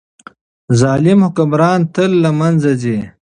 [0.79, 2.97] ظالم حکمرانان تل له منځه ځي.